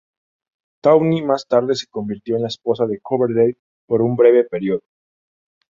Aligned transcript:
Tawny 0.83 1.21
más 1.21 1.45
tarde 1.47 1.75
se 1.75 1.85
convirtió 1.85 2.35
en 2.35 2.41
la 2.41 2.47
esposa 2.47 2.87
de 2.87 2.99
Coverdale 3.01 3.59
por 3.85 4.01
un 4.01 4.15
breve 4.15 4.43
período. 4.45 4.81